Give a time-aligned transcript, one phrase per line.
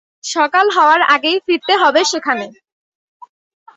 [0.23, 2.45] সকাল হওয়ার আগেই ফিরতে হবে সেখানে।